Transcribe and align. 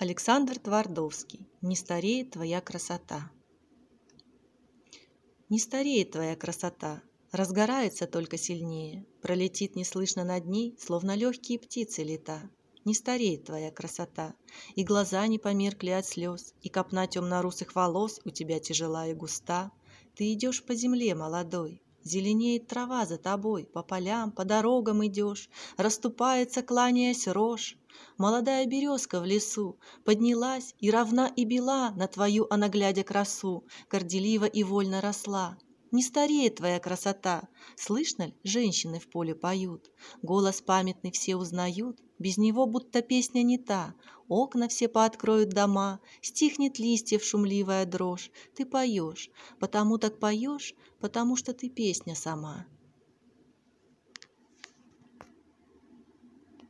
Александр 0.00 0.58
Твардовский. 0.58 1.48
Не 1.62 1.76
стареет 1.76 2.32
твоя 2.32 2.60
красота. 2.60 3.30
Не 5.48 5.60
стареет 5.60 6.10
твоя 6.10 6.34
красота, 6.34 7.00
разгорается 7.30 8.08
только 8.08 8.36
сильнее, 8.36 9.06
пролетит 9.22 9.76
неслышно 9.76 10.24
над 10.24 10.46
ней, 10.46 10.76
словно 10.80 11.14
легкие 11.14 11.60
птицы 11.60 12.02
лета. 12.02 12.50
Не 12.84 12.92
стареет 12.92 13.44
твоя 13.44 13.70
красота, 13.70 14.34
и 14.74 14.82
глаза 14.82 15.24
не 15.28 15.38
померкли 15.38 15.90
от 15.90 16.06
слез, 16.06 16.54
и 16.60 16.68
копна 16.68 17.06
темно-русых 17.06 17.76
волос 17.76 18.20
у 18.24 18.30
тебя 18.30 18.58
тяжела 18.58 19.06
и 19.06 19.14
густа. 19.14 19.70
Ты 20.16 20.32
идешь 20.32 20.64
по 20.64 20.74
земле 20.74 21.14
молодой, 21.14 21.80
Зеленеет 22.04 22.66
трава 22.66 23.06
за 23.06 23.16
тобой, 23.16 23.64
по 23.64 23.82
полям, 23.82 24.30
по 24.30 24.44
дорогам 24.44 25.04
идешь, 25.06 25.48
Расступается, 25.78 26.62
кланяясь, 26.62 27.26
рожь. 27.26 27.78
Молодая 28.18 28.66
березка 28.66 29.20
в 29.20 29.24
лесу 29.24 29.78
поднялась 30.04 30.74
и 30.80 30.90
равна 30.90 31.28
и 31.28 31.44
бела 31.44 31.92
На 31.96 32.06
твою 32.06 32.46
она 32.50 32.68
глядя 32.68 33.04
красу, 33.04 33.64
горделиво 33.90 34.44
и 34.44 34.62
вольно 34.64 35.00
росла. 35.00 35.56
Не 35.92 36.02
стареет 36.02 36.56
твоя 36.56 36.78
красота. 36.78 37.48
Слышно 37.76 38.24
ли, 38.24 38.34
женщины 38.42 38.98
в 38.98 39.08
поле 39.08 39.34
поют. 39.34 39.90
Голос 40.22 40.60
памятный 40.60 41.12
все 41.12 41.36
узнают. 41.36 42.00
Без 42.24 42.38
него 42.38 42.64
будто 42.64 43.02
песня 43.02 43.42
не 43.42 43.58
та. 43.58 43.92
Окна 44.28 44.68
все 44.68 44.88
пооткроют 44.88 45.50
дома. 45.50 46.00
Стихнет 46.22 46.78
листьев 46.78 47.22
шумливая 47.22 47.84
дрожь. 47.84 48.30
Ты 48.54 48.64
поешь. 48.64 49.30
Потому 49.58 49.98
так 49.98 50.18
поешь, 50.18 50.74
потому 51.00 51.36
что 51.36 51.52
ты 51.52 51.68
песня 51.68 52.14
сама. 52.14 52.64